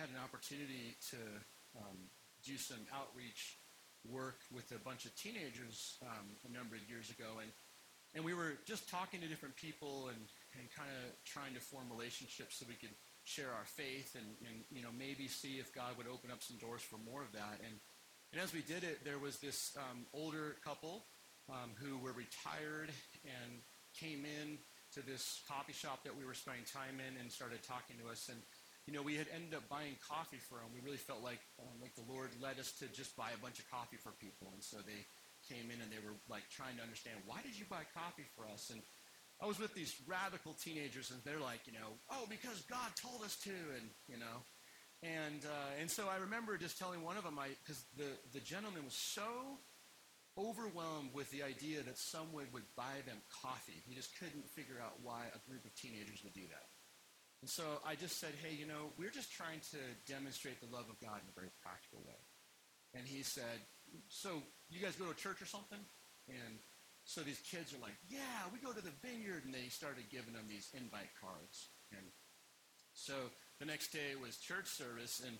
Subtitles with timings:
[0.00, 1.20] had an opportunity to
[1.76, 2.08] um,
[2.40, 3.60] do some outreach
[4.08, 7.52] work with a bunch of teenagers um, a number of years ago, and
[8.16, 10.24] and we were just talking to different people and,
[10.58, 12.90] and kind of trying to form relationships so we could
[13.22, 16.56] share our faith and, and you know maybe see if God would open up some
[16.56, 17.60] doors for more of that.
[17.60, 17.76] And
[18.32, 21.04] and as we did it, there was this um, older couple
[21.52, 22.88] um, who were retired
[23.28, 23.60] and
[23.92, 24.56] came in
[24.96, 28.32] to this coffee shop that we were spending time in and started talking to us
[28.32, 28.40] and
[28.86, 30.72] you know, we had ended up buying coffee for them.
[30.72, 33.58] We really felt like um, like the Lord led us to just buy a bunch
[33.58, 35.06] of coffee for people, and so they
[35.48, 38.44] came in and they were like trying to understand why did you buy coffee for
[38.48, 38.70] us?
[38.70, 38.80] And
[39.40, 43.24] I was with these radical teenagers, and they're like, you know, oh, because God told
[43.24, 44.44] us to, and you know,
[45.02, 48.40] and uh, and so I remember just telling one of them, I because the the
[48.40, 49.60] gentleman was so
[50.38, 53.82] overwhelmed with the idea that someone would buy them coffee.
[53.86, 56.69] He just couldn't figure out why a group of teenagers would do that.
[57.40, 60.86] And so I just said, hey, you know, we're just trying to demonstrate the love
[60.90, 62.20] of God in a very practical way.
[62.92, 63.64] And he said,
[64.08, 65.80] so you guys go to church or something?
[66.28, 66.60] And
[67.04, 69.44] so these kids are like, yeah, we go to the vineyard.
[69.44, 71.72] And they started giving them these invite cards.
[71.92, 72.04] And
[72.92, 73.14] so
[73.58, 75.22] the next day was church service.
[75.24, 75.38] And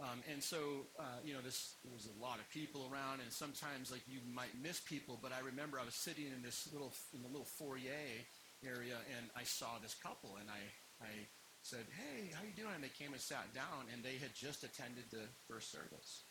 [0.00, 3.32] um, and so, uh, you know, this, there was a lot of people around, and
[3.32, 6.94] sometimes, like, you might miss people, but I remember I was sitting in this little,
[7.12, 8.22] in the little foyer
[8.62, 10.62] area, and I saw this couple, and I,
[11.00, 11.28] I
[11.62, 12.74] said, hey, how you doing?
[12.74, 16.24] And they came and sat down, and they had just attended the first service.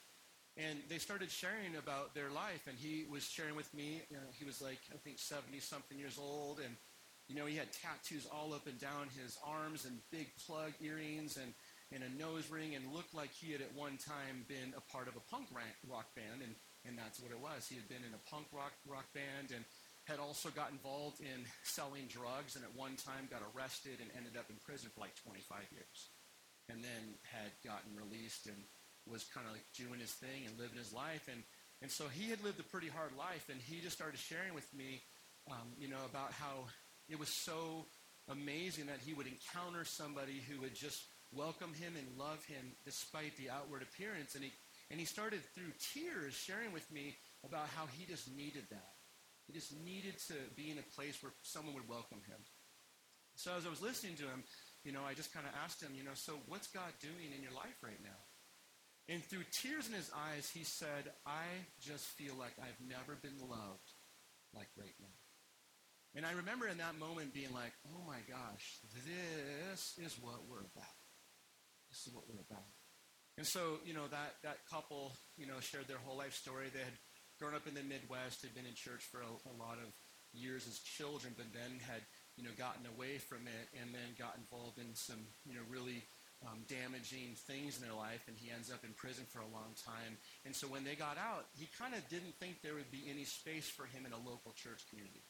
[0.58, 4.02] And they started sharing about their life, and he was sharing with me.
[4.10, 6.74] You know, he was like, I think, 70-something years old, and,
[7.30, 11.38] you know, he had tattoos all up and down his arms and big plug earrings
[11.38, 11.54] and,
[11.94, 15.08] and a nose ring and looked like he had at one time been a part
[15.08, 16.56] of a punk rock band, and,
[16.90, 17.68] and that's what it was.
[17.70, 19.62] He had been in a punk rock, rock band, and
[20.08, 24.40] had also got involved in selling drugs and at one time got arrested and ended
[24.40, 26.00] up in prison for like 25 years.
[26.72, 28.56] And then had gotten released and
[29.04, 31.28] was kind of like doing his thing and living his life.
[31.28, 31.44] And,
[31.82, 34.68] and so he had lived a pretty hard life and he just started sharing with
[34.74, 35.04] me,
[35.52, 36.72] um, you know, about how
[37.12, 37.86] it was so
[38.32, 41.04] amazing that he would encounter somebody who would just
[41.36, 44.36] welcome him and love him despite the outward appearance.
[44.36, 44.52] And he,
[44.92, 48.97] and he started through tears sharing with me about how he just needed that
[49.48, 52.40] he just needed to be in a place where someone would welcome him.
[53.36, 54.44] So as I was listening to him,
[54.84, 57.42] you know, I just kind of asked him, you know, so what's God doing in
[57.42, 58.20] your life right now?
[59.08, 61.48] And through tears in his eyes, he said, I
[61.80, 63.88] just feel like I've never been loved
[64.54, 65.16] like right now.
[66.16, 70.66] And I remember in that moment being like, oh my gosh, this is what we're
[70.66, 70.98] about.
[71.90, 72.68] This is what we're about.
[73.38, 76.68] And so, you know, that, that couple, you know, shared their whole life story.
[76.74, 76.98] They had
[77.40, 79.90] grown up in the Midwest, had been in church for a, a lot of
[80.34, 82.02] years as children, but then had
[82.36, 86.04] you know gotten away from it and then got involved in some you know really
[86.46, 89.74] um, damaging things in their life, and he ends up in prison for a long
[89.74, 90.18] time.
[90.46, 93.26] And so when they got out, he kind of didn't think there would be any
[93.26, 95.26] space for him in a local church community.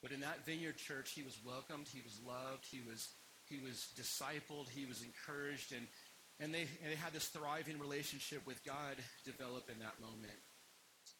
[0.00, 3.08] But in that vineyard church, he was welcomed, he was loved, he was
[3.48, 5.86] he was discipled, he was encouraged, and
[6.40, 8.96] and they, and they had this thriving relationship with God
[9.26, 10.40] develop in that moment.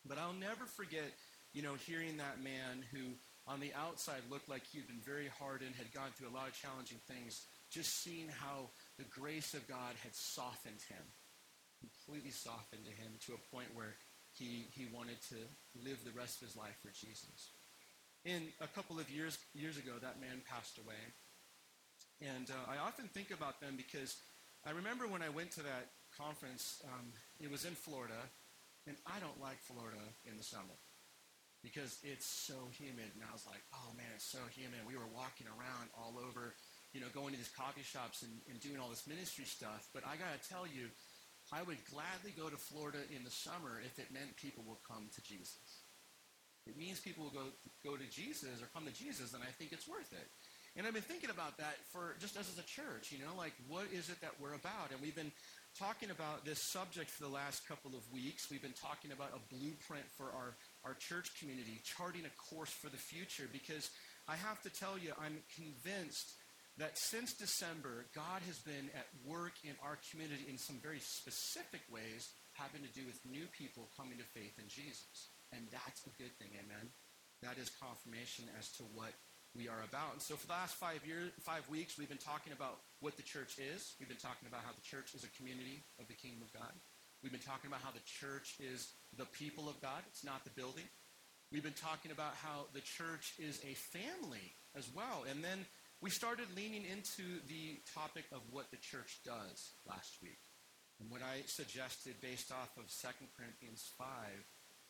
[0.07, 1.13] But I'll never forget,
[1.53, 3.17] you know, hearing that man who
[3.47, 6.55] on the outside looked like he'd been very hardened, had gone through a lot of
[6.55, 11.03] challenging things, just seeing how the grace of God had softened him,
[11.81, 13.97] completely softened to him to a point where
[14.33, 15.37] he, he wanted to
[15.83, 17.51] live the rest of his life for Jesus.
[18.25, 21.01] In a couple of years, years ago, that man passed away.
[22.21, 24.17] And uh, I often think about them because
[24.67, 28.29] I remember when I went to that conference, um, it was in Florida,
[28.87, 30.77] and I don't like Florida in the summer
[31.61, 33.13] because it's so humid.
[33.13, 34.81] And I was like, oh man, it's so humid.
[34.89, 36.57] We were walking around all over,
[36.93, 39.89] you know, going to these coffee shops and, and doing all this ministry stuff.
[39.93, 40.89] But I got to tell you,
[41.53, 45.11] I would gladly go to Florida in the summer if it meant people will come
[45.13, 45.85] to Jesus.
[46.69, 47.47] It means people will go,
[47.83, 50.29] go to Jesus or come to Jesus, and I think it's worth it.
[50.77, 53.91] And I've been thinking about that for just as a church, you know, like what
[53.91, 54.95] is it that we're about?
[54.95, 55.33] And we've been
[55.79, 58.51] talking about this subject for the last couple of weeks.
[58.51, 62.89] We've been talking about a blueprint for our, our church community, charting a course for
[62.89, 63.91] the future, because
[64.29, 66.35] I have to tell you, I'm convinced
[66.79, 71.83] that since December, God has been at work in our community in some very specific
[71.93, 75.33] ways having to do with new people coming to faith in Jesus.
[75.53, 76.89] And that's a good thing, amen?
[77.43, 79.13] That is confirmation as to what
[79.55, 80.15] we are about.
[80.15, 83.27] And so for the last five years, five weeks, we've been talking about what the
[83.27, 83.95] church is.
[83.99, 86.71] We've been talking about how the church is a community of the kingdom of God.
[87.23, 90.07] We've been talking about how the church is the people of God.
[90.09, 90.87] It's not the building.
[91.53, 95.27] We've been talking about how the church is a family as well.
[95.29, 95.67] And then
[96.01, 100.41] we started leaning into the topic of what the church does last week.
[101.01, 104.07] And what I suggested based off of 2 Corinthians 5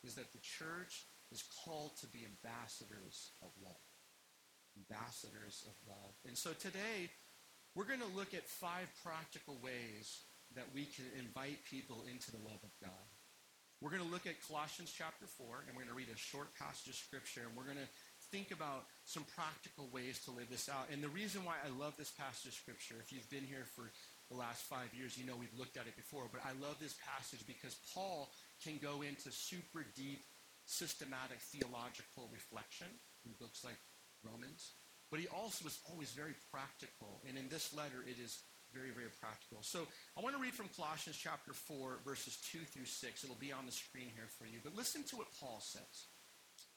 [0.03, 3.90] is that the church is called to be ambassadors of love.
[4.77, 6.13] Ambassadors of love.
[6.27, 7.09] And so today,
[7.75, 10.23] we're going to look at five practical ways
[10.55, 13.07] that we can invite people into the love of God.
[13.79, 16.53] We're going to look at Colossians chapter 4, and we're going to read a short
[16.53, 17.91] passage of Scripture, and we're going to
[18.29, 20.85] think about some practical ways to live this out.
[20.93, 23.89] And the reason why I love this passage of Scripture, if you've been here for
[24.29, 26.95] the last five years, you know we've looked at it before, but I love this
[27.01, 28.29] passage because Paul
[28.63, 30.23] can go into super deep,
[30.69, 32.87] systematic theological reflection
[33.25, 33.75] in books like
[34.23, 34.73] Romans.
[35.09, 37.21] But he also is always very practical.
[37.27, 39.59] And in this letter, it is very, very practical.
[39.61, 39.87] So
[40.17, 43.23] I want to read from Colossians chapter 4, verses 2 through 6.
[43.23, 44.59] It'll be on the screen here for you.
[44.63, 46.07] But listen to what Paul says.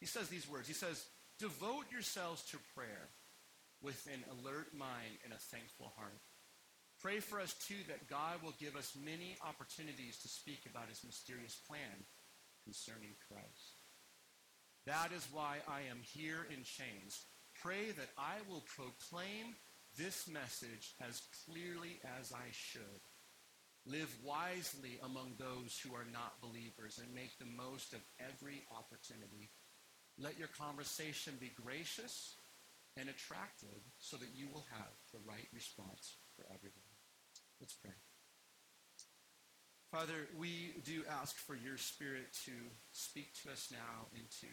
[0.01, 0.67] He says these words.
[0.67, 1.07] He says,
[1.39, 3.11] Devote yourselves to prayer
[3.83, 6.19] with an alert mind and a thankful heart.
[7.01, 11.05] Pray for us, too, that God will give us many opportunities to speak about his
[11.05, 12.07] mysterious plan
[12.65, 13.85] concerning Christ.
[14.87, 17.25] That is why I am here in chains.
[17.65, 19.57] Pray that I will proclaim
[19.97, 23.01] this message as clearly as I should.
[23.87, 29.49] Live wisely among those who are not believers and make the most of every opportunity.
[30.19, 32.37] Let your conversation be gracious
[32.99, 36.93] and attractive so that you will have the right response for everyone.
[37.61, 37.97] Let's pray.
[39.91, 42.53] Father, we do ask for your spirit to
[42.93, 44.53] speak to us now and to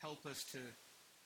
[0.00, 0.58] help us to,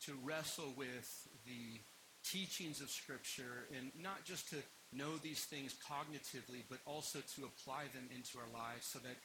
[0.06, 1.80] to wrestle with the
[2.24, 4.56] teachings of Scripture and not just to
[4.92, 9.16] know these things cognitively, but also to apply them into our lives so that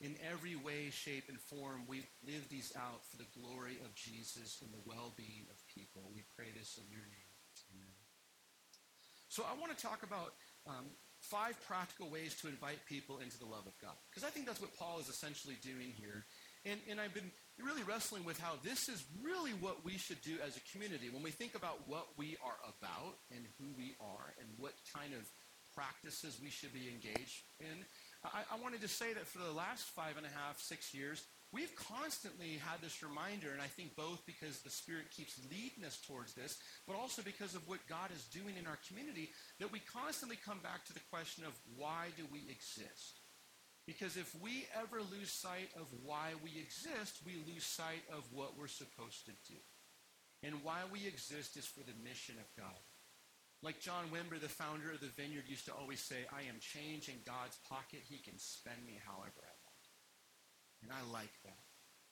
[0.00, 4.60] in every way, shape, and form, we live these out for the glory of Jesus
[4.60, 6.10] and the well-being of people.
[6.14, 7.30] We pray this in your name.
[7.72, 7.94] Amen.
[9.28, 10.34] So I want to talk about
[10.66, 10.90] um,
[11.20, 13.96] five practical ways to invite people into the love of God.
[14.10, 16.26] Because I think that's what Paul is essentially doing here.
[16.64, 17.30] And, and I've been
[17.62, 21.10] really wrestling with how this is really what we should do as a community.
[21.10, 25.12] When we think about what we are about and who we are and what kind
[25.12, 25.28] of
[25.74, 27.84] practices we should be engaged in,
[28.24, 31.22] I, I wanted to say that for the last five and a half, six years,
[31.52, 36.00] we've constantly had this reminder, and I think both because the Spirit keeps leading us
[36.00, 39.30] towards this, but also because of what God is doing in our community,
[39.60, 43.20] that we constantly come back to the question of why do we exist?
[43.86, 48.56] Because if we ever lose sight of why we exist, we lose sight of what
[48.58, 49.60] we're supposed to do.
[50.42, 52.80] And why we exist is for the mission of God.
[53.62, 57.08] Like John Wimber, the founder of the Vineyard, used to always say, I am change
[57.08, 58.00] in God's pocket.
[58.04, 59.84] He can spend me however I want.
[60.82, 61.64] And I like that.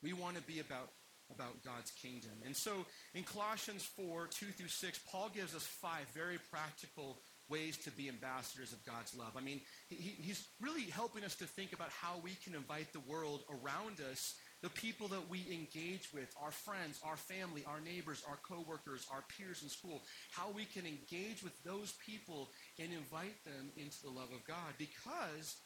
[0.02, 0.88] We want to be about,
[1.30, 2.32] about God's kingdom.
[2.44, 7.76] And so in Colossians 4, 2 through 6, Paul gives us five very practical ways
[7.78, 9.32] to be ambassadors of God's love.
[9.36, 13.00] I mean, he, he's really helping us to think about how we can invite the
[13.00, 18.22] world around us, the people that we engage with, our friends, our family, our neighbors,
[18.28, 23.44] our coworkers, our peers in school, how we can engage with those people and invite
[23.44, 25.56] them into the love of God because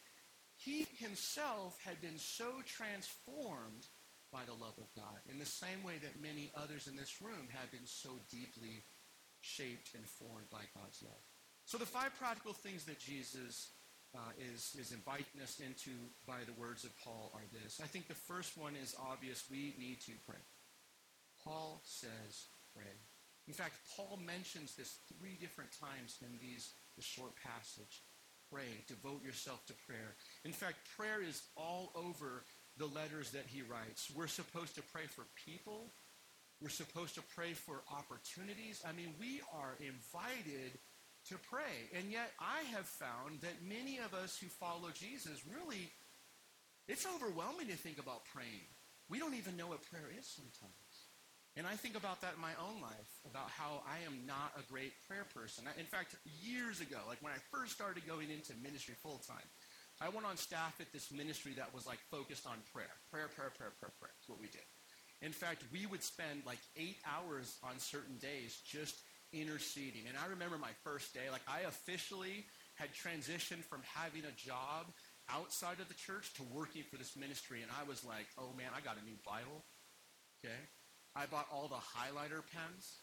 [0.56, 3.86] he himself had been so transformed
[4.32, 7.48] by the love of God in the same way that many others in this room
[7.52, 8.82] have been so deeply
[9.40, 11.22] shaped and formed by God's love.
[11.66, 13.70] So the five practical things that Jesus
[14.14, 15.90] uh, is, is inviting us into
[16.24, 17.80] by the words of Paul are this.
[17.82, 19.44] I think the first one is obvious.
[19.50, 20.38] We need to pray.
[21.42, 22.94] Paul says pray.
[23.48, 28.02] In fact, Paul mentions this three different times in these the short passage.
[28.50, 28.86] Pray.
[28.86, 30.14] Devote yourself to prayer.
[30.44, 32.44] In fact, prayer is all over
[32.78, 34.10] the letters that he writes.
[34.14, 35.90] We're supposed to pray for people.
[36.60, 38.82] We're supposed to pray for opportunities.
[38.86, 40.78] I mean, we are invited
[41.28, 41.90] to pray.
[41.94, 45.90] And yet I have found that many of us who follow Jesus really,
[46.88, 48.66] it's overwhelming to think about praying.
[49.08, 51.06] We don't even know what prayer is sometimes.
[51.56, 54.66] And I think about that in my own life, about how I am not a
[54.70, 55.64] great prayer person.
[55.80, 59.48] In fact, years ago, like when I first started going into ministry full time,
[60.00, 62.92] I went on staff at this ministry that was like focused on prayer.
[63.10, 64.12] Prayer, prayer, prayer, prayer, prayer.
[64.12, 64.68] That's what we did.
[65.22, 69.00] In fact, we would spend like eight hours on certain days just
[69.40, 70.08] interceding.
[70.08, 74.86] And I remember my first day, like I officially had transitioned from having a job
[75.28, 77.62] outside of the church to working for this ministry.
[77.62, 79.64] And I was like, oh man, I got a new Bible.
[80.44, 80.60] Okay.
[81.16, 83.00] I bought all the highlighter pens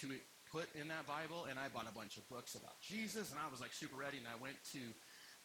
[0.00, 0.14] to
[0.50, 3.50] put in that Bible, and I bought a bunch of books about Jesus, and I
[3.50, 4.16] was like super ready.
[4.18, 4.80] And I went to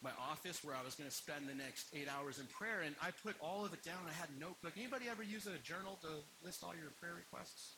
[0.00, 2.94] my office where I was going to spend the next eight hours in prayer, and
[3.02, 3.98] I put all of it down.
[4.08, 4.72] I had a notebook.
[4.76, 6.08] Anybody ever use a journal to
[6.44, 7.76] list all your prayer requests?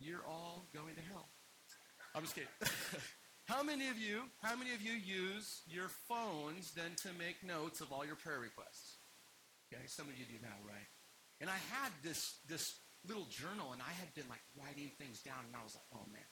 [0.00, 1.28] You're all going to hell.
[2.14, 2.50] I'm just kidding.
[3.46, 7.80] how many of you, how many of you use your phones then to make notes
[7.80, 8.98] of all your prayer requests?
[9.72, 10.88] Okay, some of you do now, right?
[11.40, 15.46] And I had this this little journal, and I had been like writing things down,
[15.46, 16.26] and I was like, oh man,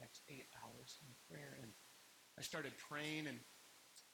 [0.00, 1.58] next eight hours in prayer.
[1.62, 1.70] And
[2.38, 3.38] I started praying and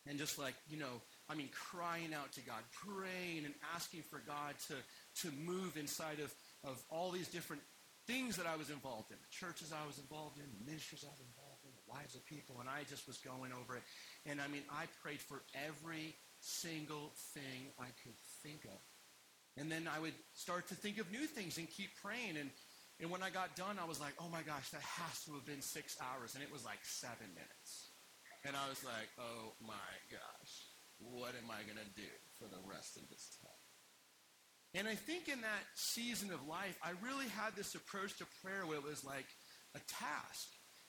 [0.07, 1.01] and just like, you know,
[1.31, 4.75] I mean, crying out to God, praying and asking for God to,
[5.23, 6.31] to move inside of,
[6.63, 7.63] of all these different
[8.07, 11.13] things that I was involved in, the churches I was involved in, the ministries I
[11.13, 13.85] was involved in, the lives of people, and I just was going over it.
[14.27, 18.81] And I mean, I prayed for every single thing I could think of.
[19.57, 22.37] And then I would start to think of new things and keep praying.
[22.37, 22.51] And,
[23.01, 25.47] and when I got done, I was like, oh my gosh, that has to have
[25.47, 26.35] been six hours.
[26.35, 27.95] And it was like seven minutes.
[28.45, 30.53] And I was like, oh my gosh,
[30.99, 33.54] what am I going to do for the rest of this time?
[34.75, 38.67] And I think in that season of life, I really had this approach to prayer
[38.67, 39.27] where it was like
[39.75, 40.49] a task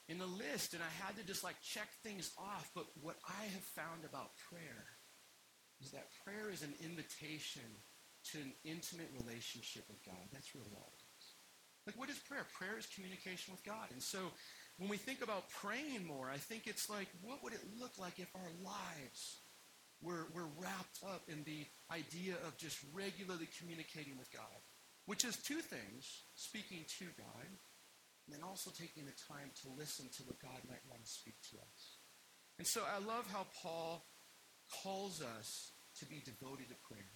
[0.10, 2.70] in a list, and I had to just like check things off.
[2.74, 4.86] But what I have found about prayer
[5.82, 7.66] is that prayer is an invitation
[8.32, 10.30] to an intimate relationship with God.
[10.34, 11.26] That's really all it is.
[11.86, 12.46] Like, what is prayer?
[12.58, 13.94] Prayer is communication with God.
[13.94, 14.18] And so
[14.78, 18.18] when we think about praying more, I think it's like, what would it look like
[18.18, 19.45] if our lives
[20.02, 24.60] were, were wrapped up in the idea of just regularly communicating with God?
[25.06, 27.46] Which is two things speaking to God,
[28.26, 31.36] and then also taking the time to listen to what God might want to speak
[31.52, 31.82] to us.
[32.58, 34.06] And so I love how Paul
[34.82, 37.14] calls us to be devoted to prayer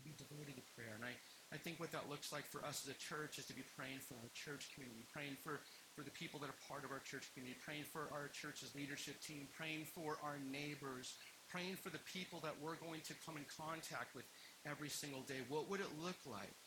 [0.00, 0.96] to be devoted to prayer.
[0.96, 1.12] And I,
[1.52, 4.00] I think what that looks like for us as a church is to be praying
[4.00, 5.60] for our church community, praying for,
[5.92, 9.20] for the people that are part of our church community, praying for our church's leadership
[9.20, 13.44] team, praying for our neighbors, praying for the people that we're going to come in
[13.50, 14.24] contact with
[14.64, 15.42] every single day.
[15.48, 16.62] What would it look like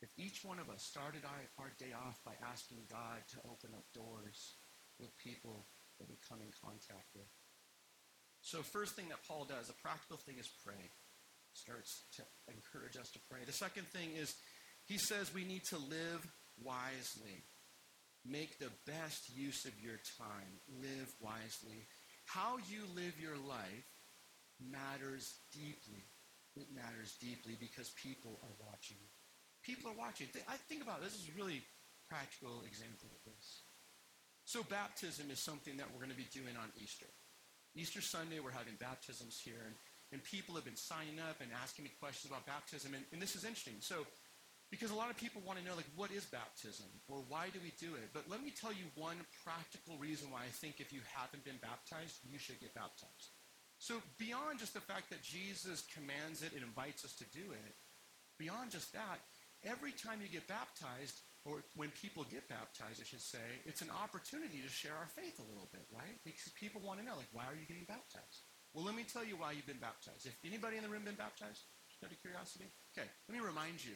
[0.00, 3.76] if each one of us started our, our day off by asking God to open
[3.76, 4.56] up doors
[4.98, 5.66] with people
[6.00, 7.28] that we come in contact with?
[8.40, 10.90] So first thing that Paul does, a practical thing is pray
[11.54, 13.40] starts to encourage us to pray.
[13.46, 14.34] The second thing is
[14.86, 16.26] he says we need to live
[16.62, 17.44] wisely.
[18.26, 20.60] Make the best use of your time.
[20.80, 21.86] Live wisely.
[22.26, 23.93] How you live your life
[24.60, 26.04] matters deeply.
[26.56, 29.00] It matters deeply because people are watching.
[29.62, 30.28] People are watching.
[30.48, 31.04] I think about it.
[31.04, 31.62] This is a really
[32.08, 33.66] practical example of this.
[34.44, 37.08] So baptism is something that we're going to be doing on Easter.
[37.74, 39.64] Easter Sunday, we're having baptisms here.
[39.66, 39.74] And
[40.14, 42.94] and people have been signing up and asking me questions about baptism.
[42.94, 43.82] And, and this is interesting.
[43.82, 44.06] So,
[44.70, 46.86] because a lot of people want to know, like, what is baptism?
[47.10, 48.14] Or why do we do it?
[48.14, 51.58] But let me tell you one practical reason why I think if you haven't been
[51.58, 53.34] baptized, you should get baptized.
[53.78, 57.74] So, beyond just the fact that Jesus commands it and invites us to do it,
[58.38, 59.20] beyond just that,
[59.62, 63.92] every time you get baptized, or when people get baptized, I should say, it's an
[63.92, 66.16] opportunity to share our faith a little bit, right?
[66.24, 68.48] Because people want to know, like, why are you getting baptized?
[68.72, 70.26] Well, let me tell you why you've been baptized.
[70.26, 72.66] If anybody in the room been baptized, just out of curiosity?
[72.96, 73.94] Okay, let me remind you.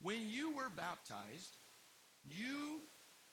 [0.00, 1.60] When you were baptized,
[2.24, 2.80] you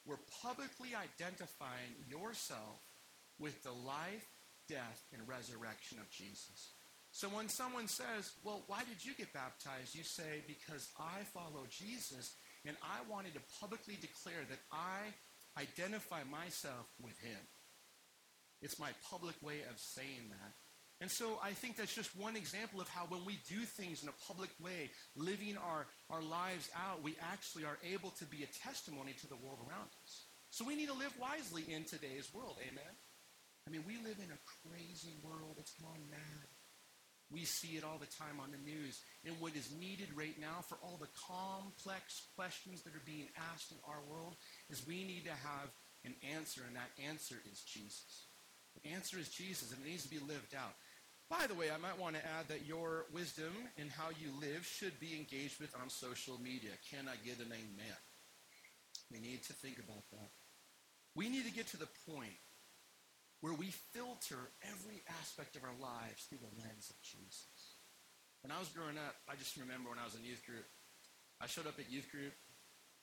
[0.05, 2.83] were publicly identifying yourself
[3.39, 4.27] with the life,
[4.71, 6.71] death, and resurrection of Jesus.
[7.11, 9.93] So when someone says, well, why did you get baptized?
[9.93, 12.35] You say, because I follow Jesus
[12.65, 15.11] and I wanted to publicly declare that I
[15.59, 17.39] identify myself with him.
[18.61, 20.53] It's my public way of saying that.
[21.01, 24.09] And so I think that's just one example of how when we do things in
[24.09, 28.67] a public way, living our, our lives out, we actually are able to be a
[28.67, 30.25] testimony to the world around us.
[30.51, 32.57] So we need to live wisely in today's world.
[32.61, 32.93] Amen?
[33.67, 35.57] I mean, we live in a crazy world.
[35.59, 36.47] It's gone mad.
[37.31, 38.99] We see it all the time on the news.
[39.25, 43.71] And what is needed right now for all the complex questions that are being asked
[43.71, 44.35] in our world
[44.69, 45.71] is we need to have
[46.03, 48.25] an answer, and that answer is Jesus.
[48.75, 50.75] The answer is Jesus, and it needs to be lived out.
[51.29, 54.65] By the way, I might want to add that your wisdom and how you live
[54.65, 56.71] should be engaged with on social media.
[56.91, 57.99] Can I get an amen?
[59.09, 60.29] We need to think about that.
[61.15, 62.35] We need to get to the point
[63.41, 67.81] where we filter every aspect of our lives through the lens of Jesus.
[68.45, 70.65] When I was growing up, I just remember when I was in youth group,
[71.41, 72.33] I showed up at youth group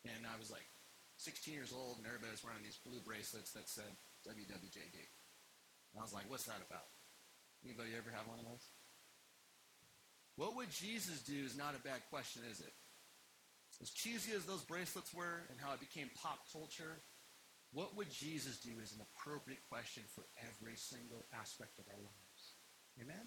[0.06, 0.66] and I was like
[1.18, 3.90] 16 years old and everybody was wearing these blue bracelets that said
[4.26, 4.98] WWJD.
[5.90, 6.86] And I was like, what's that about?
[7.66, 8.66] Anybody ever have one of those?
[10.38, 12.70] What would Jesus do is not a bad question, is it?
[13.82, 17.02] As cheesy as those bracelets were and how it became pop culture,
[17.72, 22.42] what would Jesus do is an appropriate question for every single aspect of our lives.
[23.00, 23.26] Amen?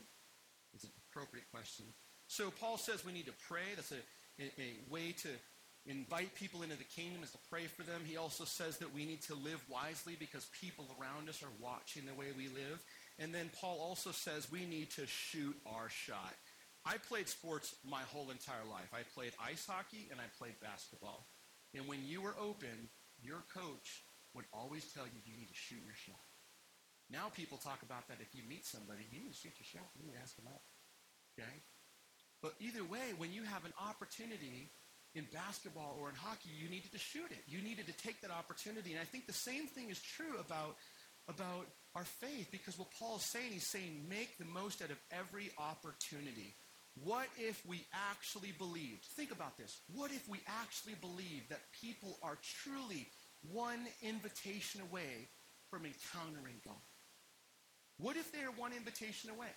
[0.74, 1.86] It's an appropriate question.
[2.27, 3.75] So Paul says we need to pray.
[3.75, 4.01] That's a,
[4.39, 5.29] a, a way to
[5.86, 8.01] invite people into the kingdom is to pray for them.
[8.05, 12.05] He also says that we need to live wisely because people around us are watching
[12.05, 12.81] the way we live.
[13.19, 16.33] And then Paul also says we need to shoot our shot.
[16.86, 18.89] I played sports my whole entire life.
[18.93, 21.27] I played ice hockey and I played basketball.
[21.75, 22.89] And when you were open,
[23.21, 24.01] your coach
[24.33, 26.23] would always tell you you need to shoot your shot.
[27.11, 29.88] Now people talk about that if you meet somebody, you need to shoot your shot.
[30.00, 30.63] You need to ask them out.
[31.35, 31.55] Okay?
[32.41, 34.71] But either way, when you have an opportunity
[35.13, 37.43] in basketball or in hockey, you needed to shoot it.
[37.47, 38.91] You needed to take that opportunity.
[38.91, 40.77] And I think the same thing is true about,
[41.27, 44.97] about our faith because what Paul is saying, he's saying make the most out of
[45.11, 46.55] every opportunity.
[47.03, 49.05] What if we actually believed?
[49.15, 49.79] Think about this.
[49.93, 53.07] What if we actually believed that people are truly
[53.50, 55.29] one invitation away
[55.69, 56.75] from encountering God?
[57.98, 59.53] What if they are one invitation away?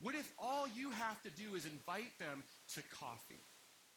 [0.00, 2.44] What if all you have to do is invite them
[2.74, 3.42] to coffee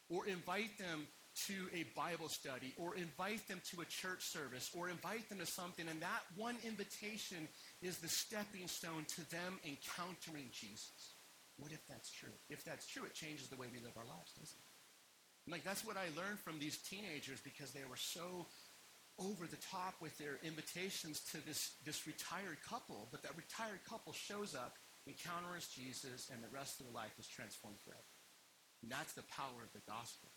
[0.09, 1.07] or invite them
[1.47, 5.45] to a Bible study or invite them to a church service or invite them to
[5.45, 7.47] something and that one invitation
[7.81, 11.15] is the stepping stone to them encountering Jesus?
[11.57, 12.33] What if that's true?
[12.49, 15.51] If that's true, it changes the way we live our lives, doesn't it?
[15.51, 18.47] Like that's what I learned from these teenagers because they were so
[19.19, 24.13] over the top with their invitations to this, this retired couple, but that retired couple
[24.13, 24.75] shows up
[25.07, 28.13] encounters Jesus, and the rest of their life is transformed forever.
[28.83, 30.29] And that's the power of the gospel.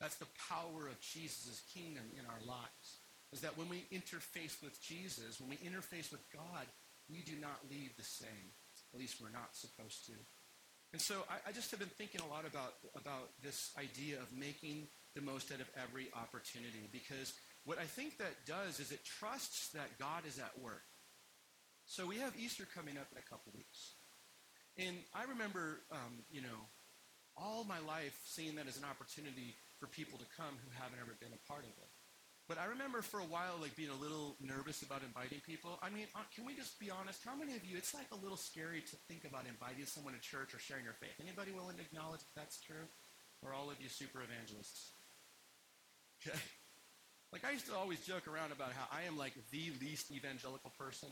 [0.00, 3.02] That's the power of Jesus' kingdom in our lives.
[3.32, 6.66] Is that when we interface with Jesus, when we interface with God,
[7.10, 8.54] we do not leave the same.
[8.94, 10.12] At least we're not supposed to.
[10.92, 14.32] And so I, I just have been thinking a lot about, about this idea of
[14.32, 17.32] making the most out of every opportunity because
[17.64, 20.84] what I think that does is it trusts that God is at work.
[21.88, 23.96] So we have Easter coming up in a couple weeks.
[24.76, 26.68] And I remember, um, you know,
[27.36, 31.16] all my life seeing that as an opportunity for people to come who haven't ever
[31.18, 31.90] been a part of it.
[32.46, 35.82] But I remember for a while, like being a little nervous about inviting people.
[35.82, 37.26] I mean, uh, can we just be honest?
[37.26, 37.74] How many of you?
[37.74, 40.94] It's like a little scary to think about inviting someone to church or sharing your
[40.94, 41.18] faith.
[41.18, 42.86] Anybody willing to acknowledge that that's true?
[43.42, 44.95] Or all of you super evangelists?
[46.26, 46.38] Okay.
[47.32, 50.72] Like I used to always joke around about how I am like the least evangelical
[50.78, 51.10] person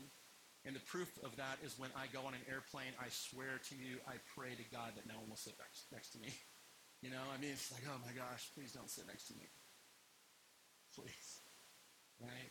[0.65, 3.75] and the proof of that is when I go on an airplane, I swear to
[3.77, 6.33] you, I pray to God that no one will sit next, next to me.
[7.03, 9.45] You know, I mean, it's like, oh my gosh, please don't sit next to me.
[10.97, 11.29] Please.
[12.17, 12.49] Right?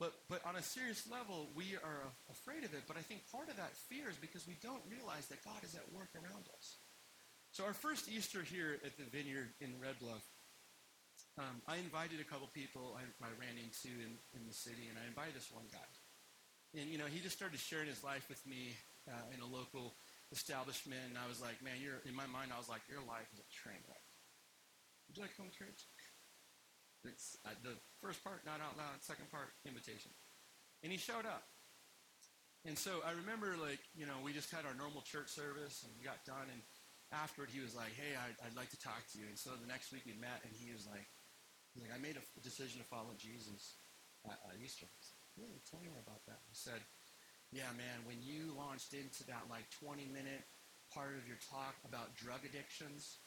[0.00, 2.88] But, but on a serious level, we are afraid of it.
[2.88, 5.74] But I think part of that fear is because we don't realize that God is
[5.74, 6.80] at work around us.
[7.52, 10.24] So our first Easter here at the vineyard in Red Bluff,
[11.36, 14.96] um, I invited a couple people I, I ran into in, in the city, and
[14.96, 15.90] I invited this one guy.
[16.76, 18.76] And, you know, he just started sharing his life with me
[19.08, 19.96] uh, in a local
[20.32, 21.00] establishment.
[21.08, 23.40] And I was like, man, you're, in my mind, I was like, your life is
[23.40, 24.02] a train wreck.
[25.08, 25.88] Would you like to come to church?
[27.06, 28.98] It's, uh, the first part, not out loud.
[29.00, 30.10] Second part, invitation.
[30.82, 31.46] And he showed up.
[32.66, 35.94] And so I remember, like, you know, we just had our normal church service and
[35.96, 36.50] we got done.
[36.50, 36.60] And
[37.14, 39.30] afterward, he was like, hey, I'd, I'd like to talk to you.
[39.30, 41.06] And so the next week we met and he was like,
[41.80, 43.76] like I made a decision to follow Jesus
[44.24, 44.86] at, at Easter.
[45.36, 46.40] Really, tell me about that.
[46.48, 46.80] He said,
[47.52, 50.44] yeah, man, when you launched into that like 20 minute
[50.94, 53.18] part of your talk about drug addictions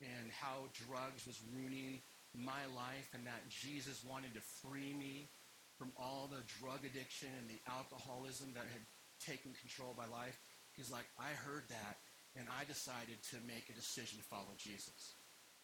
[0.00, 2.02] and how drugs was ruining
[2.34, 5.28] my life and that Jesus wanted to free me
[5.76, 8.82] from all the drug addiction and the alcoholism that had
[9.20, 10.38] taken control of my life.
[10.72, 12.02] He's like, I heard that
[12.36, 15.14] and I decided to make a decision to follow Jesus.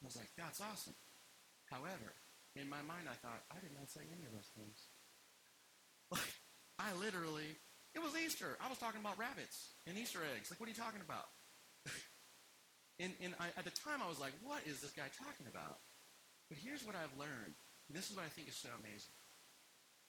[0.02, 0.94] I was like, that's awesome.
[1.70, 2.16] However,
[2.56, 4.88] in my mind, I thought, I did not say any of those things.
[6.10, 6.32] Like,
[6.78, 7.58] I literally,
[7.94, 8.56] it was Easter.
[8.60, 10.50] I was talking about rabbits and Easter eggs.
[10.50, 11.28] Like, what are you talking about?
[13.02, 15.82] and and I, at the time, I was like, what is this guy talking about?
[16.48, 17.54] But here's what I've learned.
[17.90, 19.12] this is what I think is so amazing.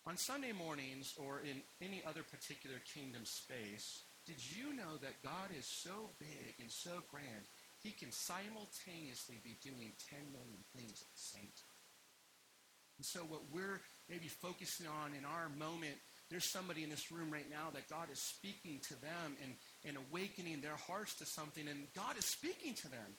[0.07, 5.51] On Sunday mornings or in any other particular kingdom space, did you know that God
[5.57, 7.49] is so big and so grand,
[7.83, 11.79] he can simultaneously be doing 10 million things at the same time?
[12.99, 15.95] And so what we're maybe focusing on in our moment,
[16.29, 19.53] there's somebody in this room right now that God is speaking to them and,
[19.87, 21.67] and awakening their hearts to something.
[21.67, 23.15] And God is speaking to them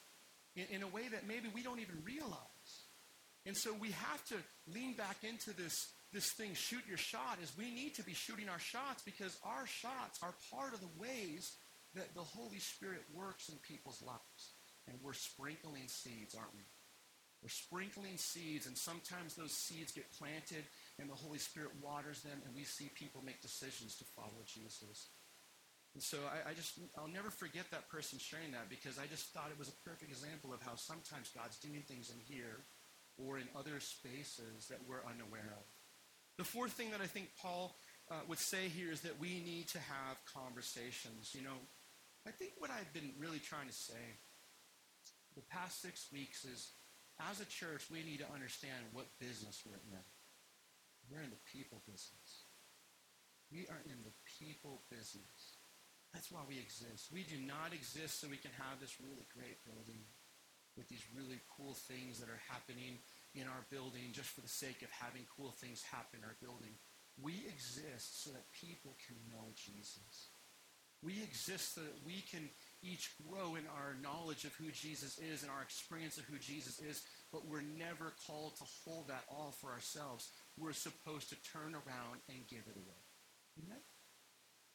[0.55, 2.71] in, in a way that maybe we don't even realize.
[3.47, 4.37] And so we have to
[4.73, 8.51] lean back into this, this thing, shoot your shot, is we need to be shooting
[8.51, 11.57] our shots because our shots are part of the ways
[11.95, 14.55] that the Holy Spirit works in people's lives.
[14.89, 16.65] And we're sprinkling seeds, aren't we?
[17.43, 20.65] We're sprinkling seeds, and sometimes those seeds get planted,
[20.99, 25.09] and the Holy Spirit waters them, and we see people make decisions to follow Jesus.
[25.95, 29.33] And so I, I, just, I'll never forget that person sharing that because I just
[29.33, 32.63] thought it was a perfect example of how sometimes God's doing things in here
[33.17, 35.65] or in other spaces that we're unaware of.
[36.37, 37.75] The fourth thing that I think Paul
[38.11, 41.35] uh, would say here is that we need to have conversations.
[41.35, 41.59] You know,
[42.27, 44.19] I think what I've been really trying to say
[45.37, 46.73] the past six weeks is
[47.21, 50.05] as a church, we need to understand what business we're in.
[51.09, 52.49] We're in the people business.
[53.53, 55.59] We are in the people business.
[56.13, 57.13] That's why we exist.
[57.13, 60.03] We do not exist so we can have this really great building
[60.79, 62.99] with these really cool things that are happening
[63.35, 66.75] in our building just for the sake of having cool things happen in our building.
[67.21, 70.31] We exist so that people can know Jesus.
[71.03, 72.49] We exist so that we can
[72.83, 76.81] each grow in our knowledge of who Jesus is and our experience of who Jesus
[76.81, 80.29] is, but we're never called to hold that all for ourselves.
[80.59, 83.01] We're supposed to turn around and give it away.
[83.65, 83.81] Amen?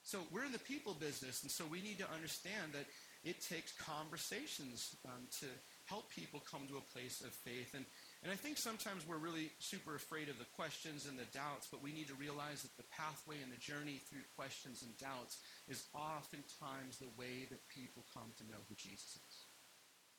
[0.03, 2.85] So we're in the people business, and so we need to understand that
[3.23, 5.47] it takes conversations um, to
[5.85, 7.73] help people come to a place of faith.
[7.73, 7.85] And,
[8.25, 11.85] and I think sometimes we're really super afraid of the questions and the doubts, but
[11.85, 15.37] we need to realize that the pathway and the journey through questions and doubts
[15.69, 19.35] is oftentimes the way that people come to know who Jesus is.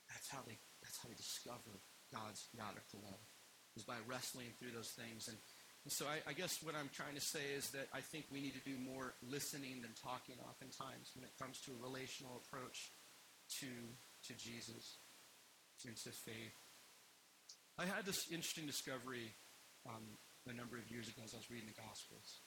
[0.07, 1.83] That's how they, that's how they discover
[2.14, 3.27] God's radical love,
[3.75, 5.27] is by wrestling through those things.
[5.27, 5.37] And
[5.83, 8.42] and so I, I, guess what I'm trying to say is that I think we
[8.42, 12.90] need to do more listening than talking oftentimes when it comes to a relational approach
[13.62, 13.71] to,
[14.27, 14.99] to Jesus,
[15.87, 16.65] into faith.
[17.79, 19.37] I had this interesting discovery
[19.85, 20.17] um,
[20.49, 22.41] a number of years ago as I was reading the Gospels.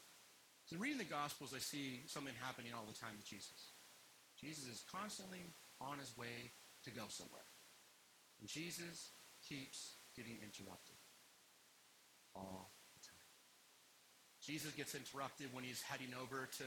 [0.66, 3.78] So in reading the Gospels, I see something happening all the time with Jesus.
[4.42, 5.46] Jesus is constantly
[5.82, 6.50] on his way
[6.86, 7.46] to go somewhere.
[8.40, 9.14] And Jesus
[9.46, 10.98] keeps getting interrupted
[12.34, 13.30] all the time.
[14.42, 16.66] Jesus gets interrupted when he's heading over to,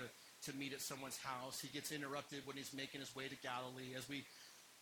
[0.51, 1.59] to meet at someone's house.
[1.59, 3.97] He gets interrupted when he's making his way to Galilee.
[3.97, 4.25] As we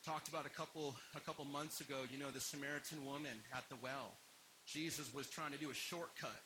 [0.05, 3.77] talked about a couple, a couple months ago, you know, the Samaritan woman at the
[3.83, 4.17] well.
[4.67, 6.43] Jesus was trying to do a shortcut,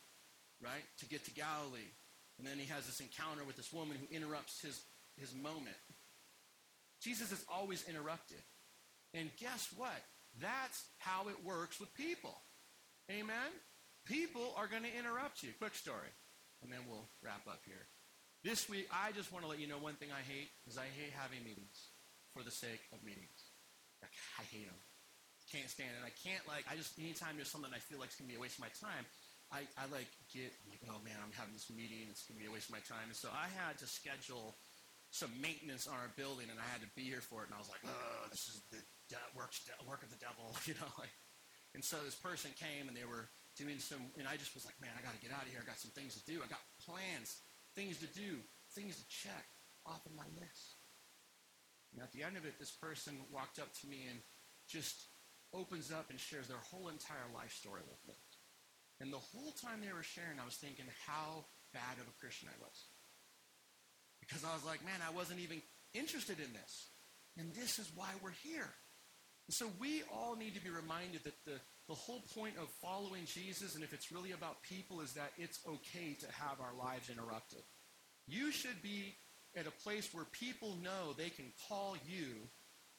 [0.63, 1.93] right, to get to Galilee.
[2.39, 4.81] And then he has this encounter with this woman who interrupts his,
[5.17, 5.77] his moment.
[7.01, 8.43] Jesus is always interrupted.
[9.13, 10.03] And guess what?
[10.41, 12.35] That's how it works with people.
[13.11, 13.53] Amen?
[14.07, 15.51] People are going to interrupt you.
[15.61, 16.11] Quick story
[16.65, 17.87] and then we'll wrap up here.
[18.43, 20.89] This week, I just want to let you know one thing I hate is I
[20.97, 21.93] hate having meetings
[22.33, 23.34] for the sake of meetings.
[24.41, 24.81] I hate them.
[25.53, 26.03] Can't stand it.
[26.03, 26.65] I can't like.
[26.67, 28.73] I just anytime there's something I feel like it's gonna be a waste of my
[28.81, 29.05] time,
[29.53, 32.09] I, I like get I'm like, oh man, I'm having this meeting.
[32.09, 33.13] It's gonna be a waste of my time.
[33.13, 34.57] And so I had to schedule
[35.15, 37.53] some maintenance on our building, and I had to be here for it.
[37.53, 39.55] And I was like, oh, this is the de- work,
[39.87, 40.91] work of the devil, you know.
[40.99, 41.15] Like,
[41.71, 44.75] and so this person came, and they were doing some, and I just was like,
[44.83, 45.63] man, I got to get out of here.
[45.63, 46.43] I got some things to do.
[46.43, 47.39] I got plans,
[47.79, 48.43] things to do,
[48.75, 49.47] things to check
[49.87, 50.74] off of my list.
[51.95, 54.19] And at the end of it, this person walked up to me and
[54.69, 55.07] just
[55.55, 58.15] opens up and shares their whole entire life story with me.
[59.01, 62.49] And the whole time they were sharing, I was thinking how bad of a Christian
[62.51, 62.77] I was.
[64.21, 66.89] Because I was like, man, I wasn't even interested in this.
[67.39, 68.71] And this is why we're here.
[69.47, 73.27] And so we all need to be reminded that the, the whole point of following
[73.27, 77.11] Jesus, and if it's really about people, is that it's okay to have our lives
[77.11, 77.63] interrupted.
[78.27, 79.15] You should be
[79.57, 82.49] at a place where people know they can call you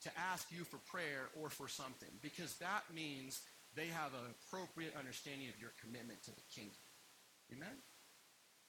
[0.04, 3.42] to ask you for prayer or for something, because that means
[3.76, 6.80] they have an appropriate understanding of your commitment to the kingdom.
[7.52, 7.76] Amen?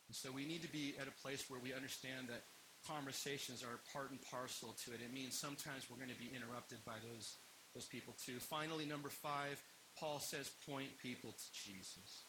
[0.09, 2.42] And so we need to be at a place where we understand that
[2.87, 5.01] conversations are part and parcel to it.
[5.03, 7.37] It means sometimes we're going to be interrupted by those,
[7.75, 8.38] those people too.
[8.38, 9.61] Finally, number five,
[9.99, 12.22] Paul says, point people to Jesus.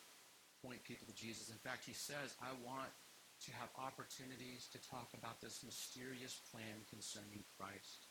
[0.66, 1.50] Point people to Jesus.
[1.50, 2.90] In fact, he says, I want
[3.46, 8.10] to have opportunities to talk about this mysterious plan concerning Christ.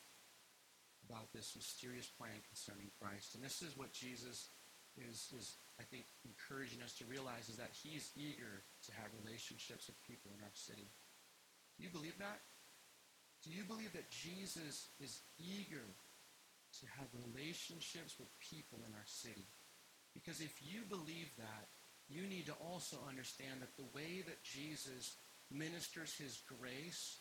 [1.08, 3.34] About this mysterious plan concerning Christ.
[3.34, 4.50] And this is what Jesus
[4.96, 9.86] is, is, I think, encouraging us to realize is that he's eager to have relationships
[9.86, 10.90] with people in our city.
[11.78, 12.40] Do you believe that?
[13.44, 15.84] Do you believe that Jesus is eager
[16.80, 19.48] to have relationships with people in our city.
[20.12, 21.68] Because if you believe that,
[22.08, 25.16] you need to also understand that the way that Jesus
[25.50, 27.18] ministers his grace,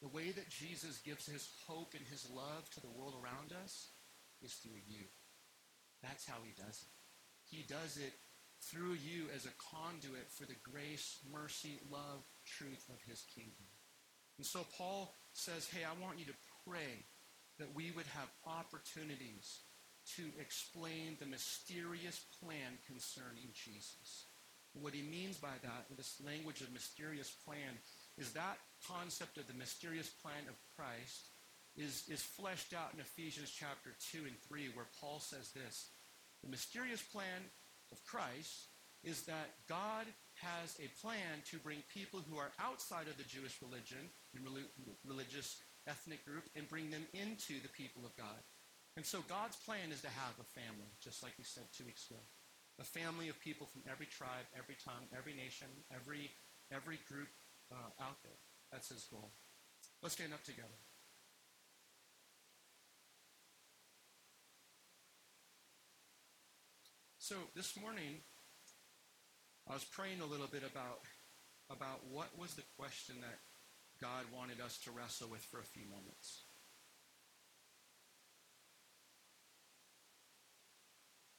[0.00, 3.88] the way that Jesus gives his hope and his love to the world around us
[4.42, 5.04] is through you.
[6.02, 6.92] That's how he does it.
[7.44, 8.12] He does it
[8.60, 13.68] through you as a conduit for the grace, mercy, love, truth of his kingdom.
[14.38, 17.04] And so Paul says, hey, I want you to pray
[17.58, 19.60] that we would have opportunities
[20.16, 24.24] to explain the mysterious plan concerning Jesus.
[24.74, 27.78] What he means by that, this language of mysterious plan,
[28.18, 31.30] is that concept of the mysterious plan of Christ
[31.76, 35.90] is, is fleshed out in Ephesians chapter 2 and 3, where Paul says this
[36.42, 37.50] The mysterious plan
[37.92, 38.68] of Christ
[39.02, 40.06] is that God
[40.40, 44.44] has a plan to bring people who are outside of the Jewish religion and
[45.06, 48.42] religious ethnic group and bring them into the people of God.
[48.96, 52.06] And so God's plan is to have a family, just like we said two weeks
[52.08, 52.20] ago.
[52.78, 56.30] A family of people from every tribe, every tongue, every nation, every,
[56.72, 57.28] every group
[57.72, 58.38] uh, out there.
[58.70, 59.30] That's his goal.
[60.02, 60.78] Let's stand up together.
[67.18, 68.20] So this morning,
[69.68, 71.00] I was praying a little bit about,
[71.70, 73.38] about what was the question that
[74.00, 76.43] God wanted us to wrestle with for a few moments.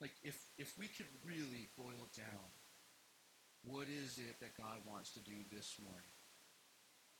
[0.01, 2.49] Like, if, if we could really boil it down,
[3.63, 6.13] what is it that God wants to do this morning?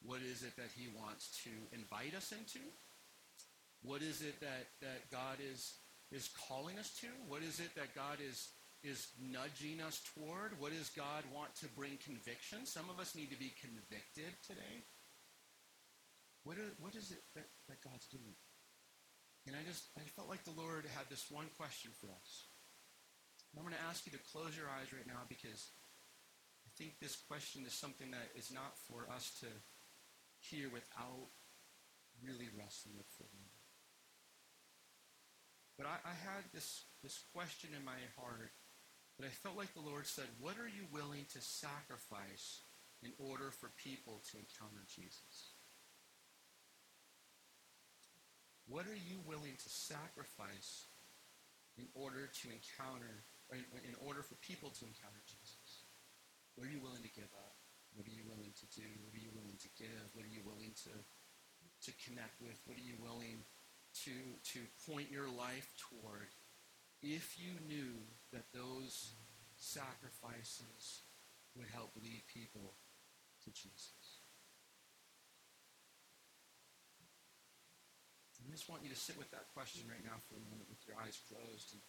[0.04, 2.60] What is it that he wants to invite us into?
[3.82, 5.76] What is it that, that God is,
[6.12, 7.08] is calling us to?
[7.28, 8.50] What is it that God is
[8.86, 10.54] is nudging us toward?
[10.62, 12.66] What does God want to bring conviction?
[12.70, 14.86] Some of us need to be convicted today.
[16.46, 18.38] What is, what is it that, that God's doing?
[19.48, 22.46] And I just, I felt like the Lord had this one question for us.
[23.56, 25.72] And I'm going to ask you to close your eyes right now because
[26.68, 29.48] I think this question is something that is not for us to
[30.44, 31.32] hear without
[32.20, 33.64] really wrestling with for a moment.
[35.80, 38.52] But I, I had this, this question in my heart
[39.16, 42.60] that I felt like the Lord said, What are you willing to sacrifice
[43.04, 45.56] in order for people to encounter Jesus?
[48.68, 50.92] What are you willing to sacrifice
[51.78, 55.86] in order to encounter, in order for people to encounter Jesus?
[56.56, 57.58] What are you willing to give up?
[57.94, 58.88] What are you willing to do?
[59.06, 60.06] What are you willing to give?
[60.18, 62.58] What are you willing to, to connect with?
[62.66, 63.46] What are you willing
[64.04, 64.16] to,
[64.56, 66.34] to point your life toward
[67.04, 67.96] if you knew
[68.34, 69.16] that those
[69.56, 71.06] sacrifices
[71.56, 72.76] would help lead people
[73.44, 74.26] to Jesus.
[78.46, 80.78] I just want you to sit with that question right now for a moment with
[80.86, 81.82] your eyes closed.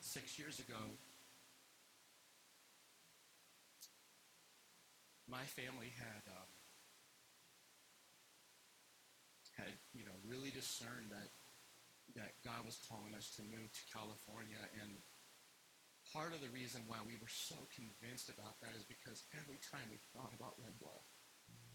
[0.00, 0.80] About six years ago,
[5.28, 6.48] my family had um,
[9.60, 11.28] had you know really discerned that
[12.16, 14.96] that God was calling us to move to California, and
[16.16, 19.84] part of the reason why we were so convinced about that is because every time
[19.92, 20.80] we thought about Red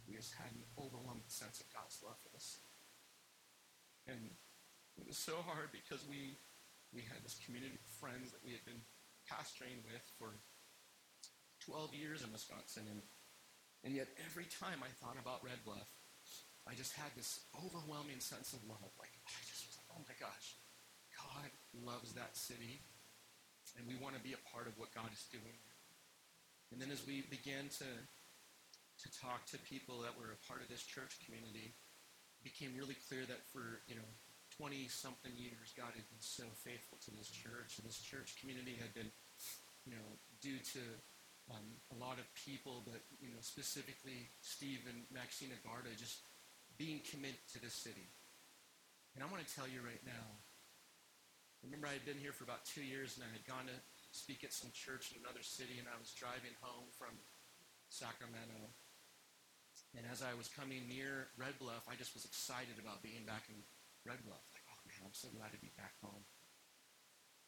[0.10, 2.58] we just had an overwhelming sense of God's love for us,
[4.10, 4.34] and
[4.98, 6.42] it was so hard because we
[6.96, 8.80] we had this community of friends that we had been
[9.28, 10.40] pastoring with for
[11.68, 13.04] 12 years in Wisconsin, and
[13.86, 15.86] and yet every time I thought about Red Bluff,
[16.66, 18.90] I just had this overwhelming sense of love.
[18.98, 20.58] Like, I just was like, oh my gosh,
[21.14, 21.54] God
[21.86, 22.82] loves that city,
[23.78, 25.62] and we want to be a part of what God is doing.
[26.74, 30.68] And then as we began to, to talk to people that were a part of
[30.74, 31.78] this church community,
[32.42, 34.10] it became really clear that for, you know,
[34.62, 37.78] 20-something years, God had been so faithful to this church.
[37.78, 39.12] And this church community had been,
[39.84, 40.08] you know,
[40.40, 40.82] due to
[41.52, 46.26] um, a lot of people, but you know specifically Steve and Maxine Agarda just
[46.78, 48.10] being committed to this city.
[49.14, 50.26] And I want to tell you right now,
[51.64, 53.78] remember I had been here for about two years and I had gone to
[54.12, 57.16] speak at some church in another city and I was driving home from
[57.88, 58.74] Sacramento.
[59.96, 63.48] And as I was coming near Red Bluff, I just was excited about being back
[63.48, 63.56] in
[64.06, 64.46] Red Bluff.
[64.54, 66.24] Like, oh man, I'm so glad to be back home.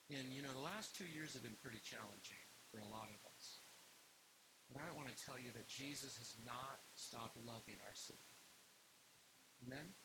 [0.10, 2.42] And you know, the last two years have been pretty challenging
[2.74, 3.62] for a lot of us.
[4.74, 8.28] But I want to tell you that Jesus has not stopped loving our city.
[9.64, 9.96] Amen?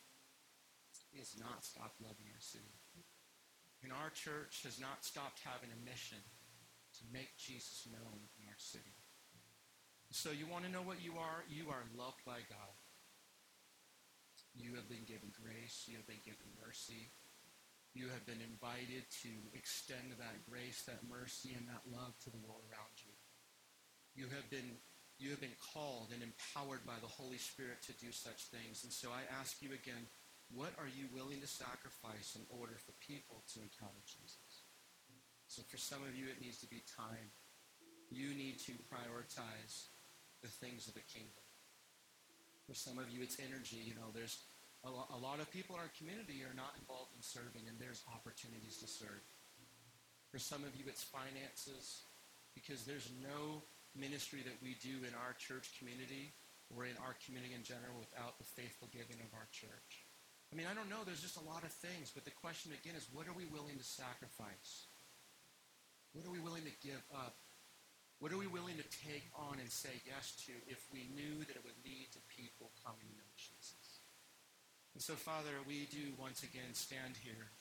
[1.11, 2.79] He has not stopped loving our city.
[3.83, 6.21] And our church has not stopped having a mission
[6.99, 8.95] to make Jesus known in our city.
[10.11, 11.43] So you want to know what you are?
[11.49, 12.73] You are loved by God.
[14.53, 15.85] You have been given grace.
[15.89, 17.09] You have been given mercy.
[17.93, 22.41] You have been invited to extend that grace, that mercy, and that love to the
[22.41, 23.13] world around you.
[24.17, 24.77] You have been
[25.21, 28.81] you have been called and empowered by the Holy Spirit to do such things.
[28.83, 30.09] And so I ask you again,
[30.49, 34.65] what are you willing to sacrifice in order for people to encounter Jesus?
[35.47, 37.29] So for some of you, it needs to be time.
[38.09, 39.93] You need to prioritize
[40.41, 41.42] the things of the kingdom.
[42.67, 43.83] For some of you, it's energy.
[43.83, 44.43] You know, there's
[44.83, 48.79] a, lot of people in our community are not involved in serving, and there's opportunities
[48.83, 49.23] to serve.
[50.31, 52.03] For some of you, it's finances,
[52.51, 53.63] because there's no
[53.95, 56.33] ministry that we do in our church community
[56.73, 60.03] or in our community in general without the faithful giving of our church.
[60.51, 61.01] I mean, I don't know.
[61.05, 62.11] There's just a lot of things.
[62.13, 64.89] But the question again is what are we willing to sacrifice?
[66.13, 67.37] What are we willing to give up?
[68.23, 71.59] What are we willing to take on and say yes to if we knew that
[71.59, 73.99] it would lead to people coming to know Jesus?
[74.95, 77.51] And so, Father, we do once again stand here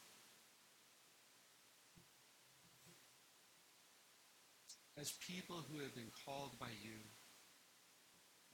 [4.94, 6.94] as people who have been called by you.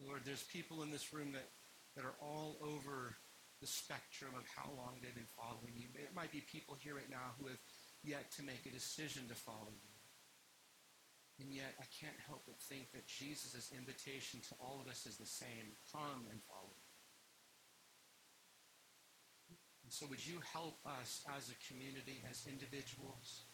[0.00, 1.52] Lord, there's people in this room that,
[1.92, 3.20] that are all over
[3.60, 5.92] the spectrum of how long they've been following you.
[5.92, 7.60] There might be people here right now who have
[8.02, 9.97] yet to make a decision to follow you.
[11.38, 15.16] And yet, I can't help but think that Jesus' invitation to all of us is
[15.16, 16.88] the same come and follow me.
[19.86, 23.46] And so, would you help us as a community, as individuals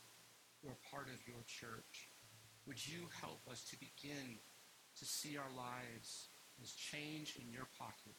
[0.58, 2.08] who are part of your church?
[2.66, 4.40] Would you help us to begin
[4.96, 6.28] to see our lives
[6.62, 8.16] as change in your pocket,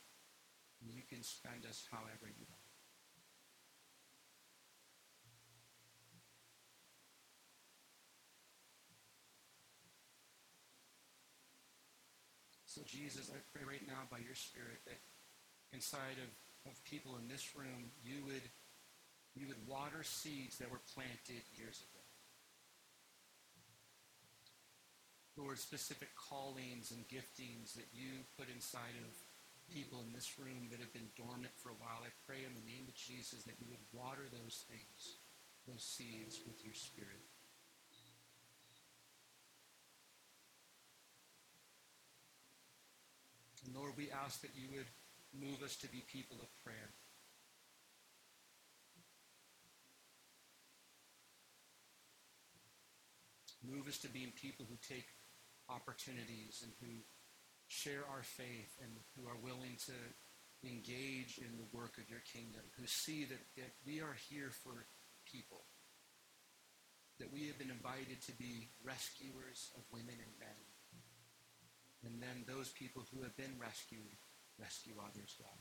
[0.81, 2.64] and you can spend us however you want?
[12.75, 14.99] So, Jesus, I pray right now by your Spirit that
[15.71, 16.27] inside of,
[16.67, 18.43] of people in this room, you would,
[19.31, 22.03] you would water seeds that were planted years ago.
[25.39, 29.15] Lord, specific callings and giftings that you put inside of
[29.71, 32.03] people in this room that have been dormant for a while.
[32.03, 35.23] I pray in the name of Jesus that you would water those things,
[35.63, 37.23] those seeds with your spirit.
[43.65, 44.89] And Lord, we ask that you would
[45.33, 46.93] move us to be people of prayer.
[53.65, 55.07] Move us to being people who take
[55.69, 57.01] opportunities and who
[57.67, 59.97] share our faith and who are willing to
[60.63, 64.85] engage in the work of your kingdom, who see that, that we are here for
[65.25, 65.65] people,
[67.19, 70.74] that we have been invited to be rescuers of women and men.
[72.05, 74.15] And then those people who have been rescued
[74.59, 75.59] rescue others, God.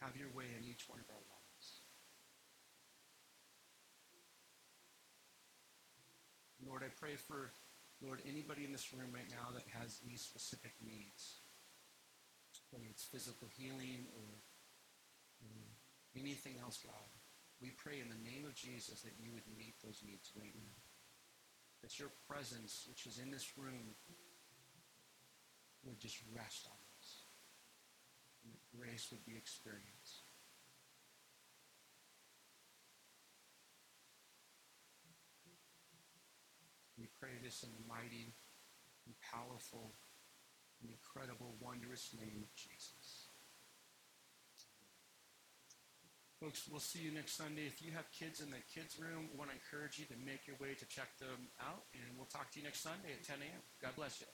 [0.00, 1.66] Have your way in each one of our lives.
[6.60, 7.52] Lord, I pray for,
[8.00, 11.40] Lord, anybody in this room right now that has these specific needs,
[12.70, 14.28] whether it's physical healing or,
[15.44, 15.56] or
[16.16, 17.08] anything else, God.
[17.60, 20.83] We pray in the name of Jesus that you would meet those needs right now.
[21.84, 23.92] That your presence, which is in this room,
[25.84, 27.28] would just rest on us.
[28.42, 30.24] And that grace would be experienced.
[36.96, 38.32] We pray this in the mighty
[39.04, 39.92] and powerful
[40.80, 43.03] and incredible, wondrous name of Jesus.
[46.44, 47.64] Folks, we'll see you next Sunday.
[47.64, 50.46] If you have kids in the kids' room, we want to encourage you to make
[50.46, 53.36] your way to check them out, and we'll talk to you next Sunday at 10
[53.40, 53.62] a.m.
[53.80, 54.26] God bless you.